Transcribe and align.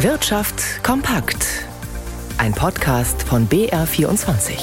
Wirtschaft 0.00 0.84
kompakt. 0.84 1.64
Ein 2.36 2.52
Podcast 2.52 3.22
von 3.22 3.48
BR24. 3.48 4.58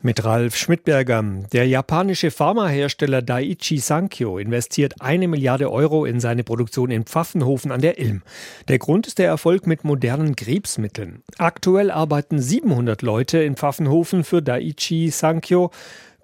Mit 0.00 0.24
Ralf 0.24 0.56
Schmidberger. 0.56 1.22
Der 1.52 1.68
japanische 1.68 2.30
Pharmahersteller 2.30 3.20
Daiichi 3.20 3.76
Sankyo 3.76 4.38
investiert 4.38 4.94
eine 5.00 5.28
Milliarde 5.28 5.70
Euro 5.70 6.06
in 6.06 6.18
seine 6.18 6.44
Produktion 6.44 6.90
in 6.90 7.04
Pfaffenhofen 7.04 7.70
an 7.70 7.82
der 7.82 7.98
Ilm. 7.98 8.22
Der 8.68 8.78
Grund 8.78 9.06
ist 9.06 9.18
der 9.18 9.26
Erfolg 9.26 9.66
mit 9.66 9.84
modernen 9.84 10.34
Krebsmitteln. 10.34 11.22
Aktuell 11.36 11.90
arbeiten 11.90 12.40
700 12.40 13.02
Leute 13.02 13.40
in 13.40 13.56
Pfaffenhofen 13.56 14.24
für 14.24 14.40
Daiichi 14.40 15.10
Sankyo. 15.10 15.72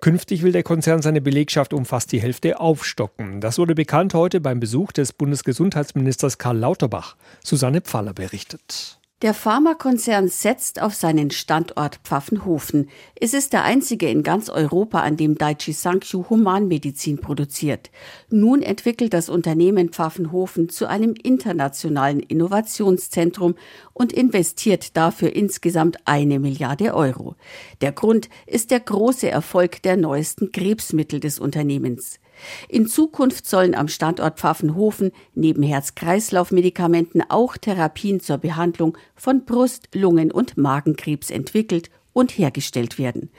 Künftig 0.01 0.43
will 0.43 0.53
der 0.53 0.63
Konzern 0.63 1.03
seine 1.03 1.21
Belegschaft 1.21 1.73
um 1.73 1.87
fast 1.87 2.13
die 2.13 2.21
Hälfte 2.21 2.61
aufstocken. 2.61 3.41
Das 3.41 3.59
wurde 3.59 3.75
bekannt 3.75 4.15
heute 4.15 4.41
beim 4.41 4.61
Besuch 4.61 4.93
des 4.93 5.13
Bundesgesundheitsministers 5.13 6.39
Karl 6.39 6.59
Lauterbach. 6.59 7.17
Susanne 7.43 7.81
Pfaller 7.81 8.13
berichtet. 8.13 8.99
Der 9.25 9.33
Pharmakonzern 9.33 10.29
setzt 10.29 10.83
auf 10.83 10.95
seinen 10.95 11.31
Standort 11.31 11.99
Pfaffenhofen. 12.05 12.91
Es 13.19 13.33
ist 13.33 13.55
der 13.55 13.65
einzige 13.65 14.07
in 14.07 14.23
ganz 14.23 14.51
Europa, 14.51 15.01
an 15.01 15.17
dem 15.17 15.39
Daiichi 15.39 15.73
Sankyo 15.73 16.27
Humanmedizin 16.29 17.17
produziert. 17.17 17.91
Nun 18.29 18.61
entwickelt 18.61 19.15
das 19.15 19.31
Unternehmen 19.31 19.89
Pfaffenhofen 19.89 20.69
zu 20.69 20.87
einem 20.91 21.15
internationalen 21.15 22.21
Innovationszentrum 22.21 23.55
und 23.95 24.13
investiert 24.13 24.95
dafür 24.95 25.35
insgesamt 25.35 25.97
eine 26.05 26.39
Milliarde 26.39 26.93
Euro. 26.93 27.35
Der 27.81 27.93
Grund 27.93 28.29
ist 28.47 28.71
der 28.73 28.81
große 28.81 29.31
Erfolg 29.31 29.81
der 29.81 29.97
neuesten 29.97 30.53
Krebsmittel 30.53 31.19
des 31.19 31.39
Unternehmens. 31.39 32.21
In 32.69 32.87
Zukunft 32.87 33.47
sollen 33.47 33.75
am 33.75 33.89
Standort 33.89 34.39
Pfaffenhofen 34.39 35.13
neben 35.35 35.63
Herz-Kreislauf-Medikamenten 35.63 37.23
auch 37.29 37.57
Therapien 37.57 38.21
zur 38.21 38.39
Behandlung 38.39 38.97
von 39.15 39.45
Brust-, 39.45 39.89
Lungen- 39.95 40.33
und 40.33 40.57
Magenkrebs 40.57 41.31
entwickelt 41.31 41.91
und 42.13 42.39
hergestellt 42.39 42.99
werden. 42.99 43.31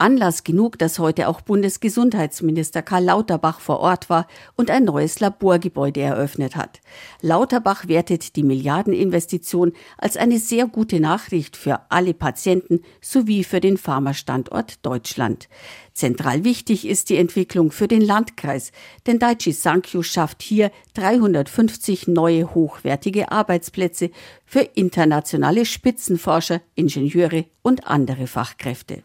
Anlass 0.00 0.44
genug, 0.44 0.78
dass 0.78 0.98
heute 0.98 1.28
auch 1.28 1.42
Bundesgesundheitsminister 1.42 2.80
Karl 2.80 3.04
Lauterbach 3.04 3.60
vor 3.60 3.80
Ort 3.80 4.08
war 4.08 4.26
und 4.56 4.70
ein 4.70 4.84
neues 4.84 5.20
Laborgebäude 5.20 6.00
eröffnet 6.00 6.56
hat. 6.56 6.80
Lauterbach 7.20 7.86
wertet 7.86 8.34
die 8.36 8.42
Milliardeninvestition 8.42 9.72
als 9.98 10.16
eine 10.16 10.38
sehr 10.38 10.66
gute 10.66 11.00
Nachricht 11.00 11.56
für 11.56 11.80
alle 11.90 12.14
Patienten 12.14 12.80
sowie 13.02 13.44
für 13.44 13.60
den 13.60 13.76
Pharmastandort 13.76 14.84
Deutschland. 14.86 15.48
Zentral 15.92 16.44
wichtig 16.44 16.88
ist 16.88 17.10
die 17.10 17.18
Entwicklung 17.18 17.70
für 17.70 17.86
den 17.86 18.00
Landkreis, 18.00 18.72
denn 19.06 19.18
Daiichi 19.18 19.52
Sankyo 19.52 20.02
schafft 20.02 20.40
hier 20.40 20.70
350 20.94 22.08
neue 22.08 22.54
hochwertige 22.54 23.30
Arbeitsplätze 23.30 24.10
für 24.46 24.60
internationale 24.60 25.66
Spitzenforscher, 25.66 26.62
Ingenieure 26.74 27.44
und 27.60 27.86
andere 27.86 28.26
Fachkräfte. 28.26 29.02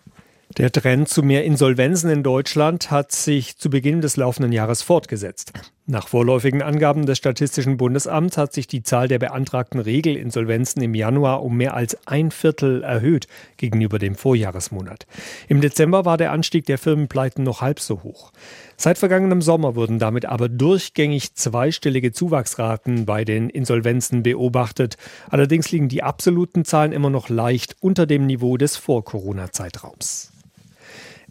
Der 0.57 0.71
Trend 0.71 1.09
zu 1.09 1.21
mehr 1.21 1.43
Insolvenzen 1.43 2.09
in 2.09 2.23
Deutschland 2.23 2.89
hat 2.89 3.11
sich 3.11 3.57
zu 3.57 3.69
Beginn 3.69 3.99
des 3.99 4.15
laufenden 4.15 4.53
Jahres 4.53 4.83
fortgesetzt. 4.83 5.51
Nach 5.85 6.07
vorläufigen 6.07 6.61
Angaben 6.61 7.05
des 7.05 7.17
Statistischen 7.17 7.75
Bundesamts 7.75 8.37
hat 8.37 8.53
sich 8.53 8.65
die 8.65 8.81
Zahl 8.81 9.09
der 9.09 9.19
beantragten 9.19 9.81
Regelinsolvenzen 9.81 10.81
im 10.81 10.95
Januar 10.95 11.43
um 11.43 11.57
mehr 11.57 11.73
als 11.73 11.97
ein 12.07 12.31
Viertel 12.31 12.83
erhöht 12.83 13.27
gegenüber 13.57 13.99
dem 13.99 14.15
Vorjahresmonat. 14.15 15.07
Im 15.49 15.59
Dezember 15.59 16.05
war 16.05 16.15
der 16.15 16.31
Anstieg 16.31 16.65
der 16.67 16.77
Firmenpleiten 16.77 17.43
noch 17.43 17.59
halb 17.59 17.81
so 17.81 18.03
hoch. 18.03 18.31
Seit 18.77 18.97
vergangenem 18.97 19.41
Sommer 19.41 19.75
wurden 19.75 19.99
damit 19.99 20.25
aber 20.25 20.47
durchgängig 20.47 21.35
zweistellige 21.35 22.13
Zuwachsraten 22.13 23.05
bei 23.05 23.25
den 23.25 23.49
Insolvenzen 23.49 24.23
beobachtet. 24.23 24.95
Allerdings 25.29 25.69
liegen 25.73 25.89
die 25.89 26.01
absoluten 26.01 26.63
Zahlen 26.63 26.93
immer 26.93 27.09
noch 27.09 27.27
leicht 27.27 27.75
unter 27.81 28.05
dem 28.05 28.25
Niveau 28.25 28.55
des 28.55 28.77
Vor-Corona-Zeitraums. 28.77 30.31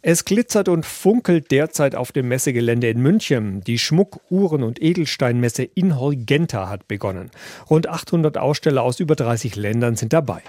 Es 0.07 0.27
glitzert 0.27 0.69
und 0.69 0.85
funkelt 0.85 1.51
derzeit 1.51 1.95
auf 1.95 2.13
dem 2.13 2.29
Messegelände 2.29 2.91
in 2.91 3.01
München. 3.01 3.63
Die 3.63 3.79
Schmuck-, 3.79 4.21
Uhren- 4.29 4.63
und 4.63 4.83
Edelsteinmesse 4.83 5.63
Inhorgenta 5.63 6.69
hat 6.69 6.87
begonnen. 6.89 7.31
Rund 7.71 7.89
800 7.89 8.37
Aussteller 8.37 8.83
aus 8.83 9.01
über 9.01 9.17
30 9.17 9.57
Ländern 9.57 9.97
sind 9.97 10.13
dabei. 10.13 10.43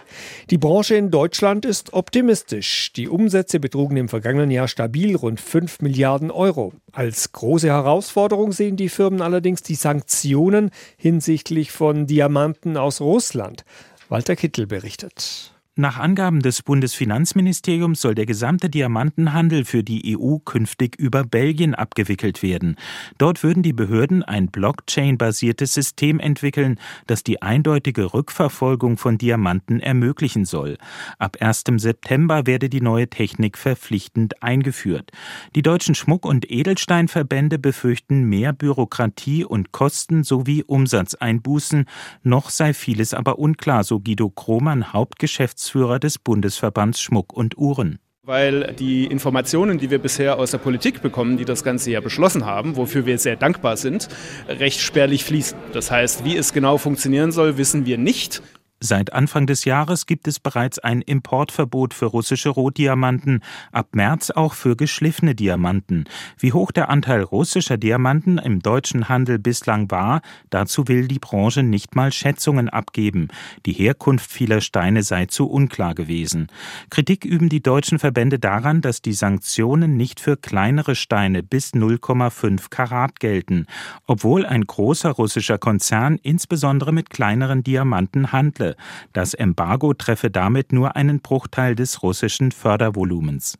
Die 0.50 0.58
Branche 0.58 0.96
in 0.96 1.10
Deutschland 1.10 1.64
ist 1.64 1.94
optimistisch. 1.94 2.92
Die 2.98 3.08
Umsätze 3.08 3.62
betrugen 3.62 3.96
im 3.96 4.10
vergangenen 4.10 4.52
Jahr 4.52 4.68
stabil 4.68 5.16
rund 5.16 5.40
5 5.40 5.80
Milliarden 5.80 6.32
Euro. 6.32 6.74
Als 6.92 7.32
große 7.32 7.70
Herausforderung 7.70 8.52
sehen 8.52 8.76
die 8.76 8.90
Firmen 8.90 9.22
allerdings 9.22 9.64
die 9.64 9.76
Sanktionen 9.76 10.70
hinsichtlich 10.98 11.72
von 11.72 12.08
Diamanten 12.08 12.76
aus 12.76 13.00
Russland. 13.00 13.64
Walter 14.10 14.36
Kittel 14.36 14.68
berichtet. 14.68 15.55
Nach 15.78 15.98
Angaben 16.00 16.40
des 16.40 16.62
Bundesfinanzministeriums 16.62 18.00
soll 18.00 18.16
der 18.16 18.26
gesamte 18.26 18.70
Diamantenhandel 18.70 19.66
für 19.66 19.84
die 19.84 20.18
EU 20.18 20.38
künftig 20.38 20.96
über 20.98 21.26
Belgien 21.26 21.76
abgewickelt 21.76 22.42
werden. 22.42 22.78
Dort 23.18 23.44
würden 23.44 23.62
die 23.62 23.74
Behörden 23.74 24.24
ein 24.24 24.48
Blockchain-basiertes 24.48 25.74
System 25.74 26.22
entwickeln, 26.22 26.80
das 27.08 27.24
die 27.24 27.42
eindeutige 27.42 28.14
Rückverfolgung 28.14 28.98
von 28.98 29.18
Diamanten 29.18 29.82
ermöglichen 29.82 30.46
soll. 30.46 30.78
Ab 31.20 31.36
1. 31.42 31.66
September 31.76 32.48
werde 32.48 32.70
die 32.70 32.80
neue 32.80 33.10
Technik 33.10 33.58
verpflichtend 33.58 34.42
eingeführt. 34.42 35.12
Die 35.56 35.62
deutschen 35.62 35.94
Schmuck- 35.94 36.26
und 36.26 36.50
Edelsteinverbände 36.50 37.60
befürchten 37.60 38.24
mehr 38.24 38.54
Bürokratie 38.54 39.44
und 39.44 39.74
Kosten 39.74 40.24
sowie 40.24 40.64
Umsatzeinbußen. 40.64 41.84
Noch 42.24 42.50
sei 42.50 42.74
vieles 42.74 43.14
aber 43.14 43.40
unklar, 43.40 43.84
so 43.84 44.00
Guido 44.00 44.30
Krohmann, 44.30 44.94
Hauptgeschäftsführer 44.94 45.65
Geschäftsführer 45.66 46.00
des 46.00 46.20
Bundesverbands 46.20 47.02
Schmuck 47.02 47.34
und 47.34 47.58
Uhren 47.58 48.00
weil 48.28 48.74
die 48.74 49.06
Informationen, 49.06 49.78
die 49.78 49.92
wir 49.92 50.00
bisher 50.00 50.40
aus 50.40 50.50
der 50.50 50.58
Politik 50.58 51.04
bekommen, 51.04 51.38
die 51.38 51.46
das 51.46 51.64
Ganze 51.64 51.92
ja 51.92 52.02
beschlossen 52.02 52.44
haben, 52.44 52.76
wofür 52.76 53.06
wir 53.06 53.20
sehr 53.20 53.36
dankbar 53.36 53.78
sind, 53.78 54.08
recht 54.50 54.80
spärlich 54.80 55.24
fließen. 55.24 55.56
Das 55.74 55.92
heißt, 55.92 56.26
wie 56.26 56.36
es 56.36 56.52
genau 56.52 56.80
funktionieren 56.80 57.32
soll, 57.32 57.58
wissen 57.58 57.86
wir 57.86 58.00
nicht. 58.00 58.42
Seit 58.86 59.14
Anfang 59.14 59.48
des 59.48 59.66
Jahres 59.66 60.06
gibt 60.06 60.28
es 60.28 60.40
bereits 60.40 60.78
ein 60.78 61.02
Importverbot 61.02 61.96
für 61.96 62.06
russische 62.06 62.50
Rohdiamanten, 62.50 63.42
ab 63.72 63.96
März 63.96 64.30
auch 64.30 64.54
für 64.54 64.76
geschliffene 64.76 65.34
Diamanten. 65.34 66.06
Wie 66.38 66.54
hoch 66.54 66.72
der 66.72 66.90
Anteil 66.90 67.24
russischer 67.24 67.78
Diamanten 67.78 68.38
im 68.38 68.60
deutschen 68.60 69.10
Handel 69.10 69.40
bislang 69.40 69.90
war, 69.90 70.22
dazu 70.52 70.88
will 70.88 71.08
die 71.08 71.18
Branche 71.18 71.64
nicht 71.64 71.96
mal 71.96 72.12
Schätzungen 72.12 72.70
abgeben. 72.70 73.30
Die 73.66 73.74
Herkunft 73.74 74.32
vieler 74.32 74.62
Steine 74.62 75.02
sei 75.02 75.26
zu 75.26 75.50
unklar 75.50 75.96
gewesen. 75.96 76.46
Kritik 76.92 77.26
üben 77.26 77.50
die 77.50 77.64
deutschen 77.64 77.98
Verbände 77.98 78.38
daran, 78.38 78.82
dass 78.82 79.02
die 79.02 79.14
Sanktionen 79.14 79.98
nicht 79.98 80.20
für 80.20 80.38
kleinere 80.38 80.94
Steine 80.94 81.42
bis 81.42 81.74
0,5 81.74 82.70
Karat 82.70 83.20
gelten, 83.20 83.66
obwohl 84.06 84.46
ein 84.46 84.62
großer 84.62 85.10
russischer 85.10 85.58
Konzern 85.58 86.20
insbesondere 86.22 86.94
mit 86.94 87.10
kleineren 87.10 87.64
Diamanten 87.64 88.32
handle. 88.32 88.75
Das 89.14 89.34
Embargo 89.34 89.94
treffe 89.94 90.30
damit 90.30 90.72
nur 90.72 90.96
einen 90.96 91.20
Bruchteil 91.20 91.76
des 91.76 92.04
russischen 92.04 92.52
Fördervolumens. 92.52 93.58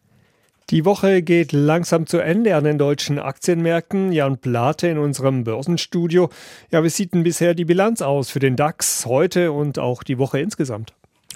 Die 0.72 0.84
Woche 0.84 1.22
geht 1.22 1.52
langsam 1.52 2.08
zu 2.08 2.18
Ende 2.18 2.56
an 2.56 2.64
den 2.64 2.80
deutschen 2.80 3.20
Aktienmärkten. 3.20 4.12
Jan 4.12 4.40
Plate 4.40 4.88
in 4.88 4.98
unserem 4.98 5.44
Börsenstudio. 5.44 6.30
Ja, 6.72 6.84
wie 6.84 6.90
sieht 6.90 7.14
denn 7.14 7.24
bisher 7.24 7.54
die 7.54 7.66
Bilanz 7.66 8.02
aus 8.02 8.32
für 8.32 8.40
den 8.40 8.56
DAX 8.56 9.06
heute 9.06 9.52
und 9.52 9.78
auch 9.78 10.02
die 10.02 10.18
Woche 10.18 10.40
insgesamt? 10.40 10.94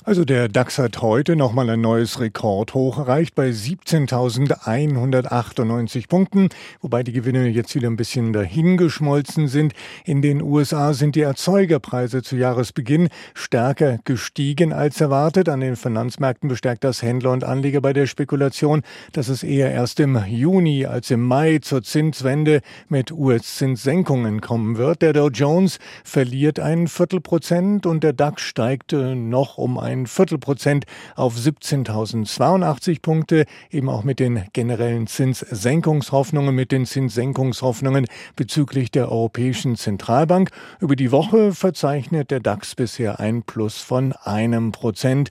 Also 0.10 0.26
der 0.26 0.48
DAX 0.48 0.80
hat 0.80 1.04
heute 1.04 1.36
nochmal 1.36 1.70
ein 1.70 1.82
neues 1.82 2.20
Rekordhoch 2.20 2.98
erreicht 2.98 3.36
bei 3.36 3.50
17.198 3.50 6.08
Punkten, 6.08 6.50
wobei 6.82 7.04
die 7.04 7.12
Gewinne 7.12 7.48
jetzt 7.48 7.76
wieder 7.76 7.88
ein 7.88 7.96
bisschen 7.96 8.34
dahingeschmolzen 8.34 9.48
sind. 9.48 9.74
In 10.06 10.24
den 10.24 10.42
USA 10.42 10.94
sind 10.94 11.16
die 11.16 11.22
Erzeugerpreise 11.22 12.24
zu 12.24 12.38
Jahresbeginn 12.38 13.10
stärker 13.36 14.00
gestiegen 14.04 14.74
als 14.74 15.00
erwartet. 15.00 15.48
An 15.48 15.60
den 15.60 15.76
Finanzmärkten 15.76 16.50
bestärkt 16.50 16.84
das 16.84 17.04
Händler 17.04 17.32
und 17.32 17.44
Anleger 17.44 17.82
bei 17.82 17.94
der 17.94 18.08
Spekulation, 18.08 18.82
dass 19.12 19.28
es 19.28 19.44
eher 19.44 19.72
erst 19.72 20.00
im 20.00 20.20
Juni 20.28 20.88
als 20.88 21.12
im 21.12 21.22
Mai 21.22 21.60
zur 21.62 21.84
Zinswende 21.84 22.62
mit 22.88 23.12
US-Zinssenkungen 23.12 24.42
kommen 24.42 24.78
wird. 24.78 25.04
Der 25.04 25.14
Dow 25.14 25.30
Jones 25.30 25.78
verliert 26.04 26.60
ein 26.60 26.88
Viertelprozent 26.88 27.86
und 27.86 28.04
der 28.04 28.14
DAX 28.14 28.42
steigt 28.42 28.94
noch 28.94 29.60
um 29.60 29.78
ein 29.78 29.99
ein 30.00 30.08
Viertelprozent 30.08 30.86
auf 31.16 31.36
17.082 31.36 33.02
Punkte, 33.02 33.46
eben 33.72 33.90
auch 33.90 34.04
mit 34.04 34.20
den 34.20 34.46
generellen 34.54 35.08
Zinssenkungshoffnungen, 35.08 36.56
mit 36.56 36.72
den 36.72 36.86
Zinssenkungshoffnungen 36.86 38.08
bezüglich 38.36 38.92
der 38.92 39.12
Europäischen 39.12 39.76
Zentralbank. 39.76 40.52
Über 40.80 40.96
die 40.96 41.12
Woche 41.12 41.54
verzeichnet 41.54 42.32
der 42.32 42.40
DAX 42.40 42.76
bisher 42.76 43.20
ein 43.20 43.44
Plus 43.44 43.80
von 43.80 44.14
einem 44.14 44.72
Prozent. 44.72 45.30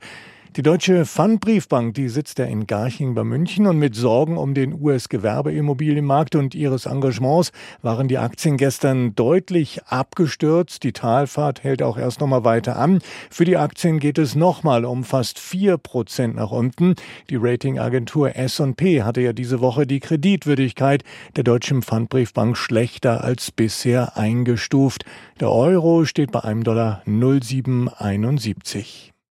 Die 0.57 0.63
Deutsche 0.63 1.05
Pfandbriefbank, 1.05 1.93
die 1.95 2.09
sitzt 2.09 2.39
ja 2.39 2.47
in 2.47 2.67
Garching 2.67 3.15
bei 3.15 3.23
München 3.23 3.67
und 3.67 3.79
mit 3.79 3.95
Sorgen 3.95 4.39
um 4.39 4.55
den 4.55 4.81
US-Gewerbeimmobilienmarkt 4.81 6.37
und 6.37 6.55
ihres 6.55 6.87
Engagements 6.87 7.53
waren 7.83 8.09
die 8.09 8.17
Aktien 8.17 8.57
gestern 8.57 9.15
deutlich 9.15 9.83
abgestürzt. 9.85 10.85
Die 10.85 10.93
Talfahrt 10.93 11.65
hält 11.65 11.83
auch 11.83 11.99
erst 11.99 12.21
noch 12.21 12.29
mal 12.29 12.45
weiter 12.45 12.77
an. 12.77 13.01
Für 13.31 13.45
die 13.45 13.59
Aktien 13.59 13.99
geht 13.99 14.17
es 14.17 14.37
nochmal 14.37 14.87
um 14.87 15.05
fast 15.05 15.39
vier 15.39 15.77
Prozent 15.77 16.37
nach 16.37 16.51
unten. 16.51 16.95
Die 17.29 17.37
Ratingagentur 17.37 18.35
S&P 18.35 19.03
hatte 19.03 19.21
ja 19.21 19.35
diese 19.35 19.61
Woche 19.61 19.87
die 19.87 20.01
Kreditwürdigkeit 20.01 21.05
der 21.37 21.45
Deutschen 21.45 21.83
Pfandbriefbank 21.83 22.57
schlechter 22.57 23.23
als 23.23 23.51
bisher 23.51 24.17
eingestuft. 24.17 25.05
Der 25.41 25.53
Euro 25.53 26.07
steht 26.07 26.33
bei 26.33 26.41
einem 26.41 26.65
Dollar 26.65 27.03
0,771. 27.05 29.13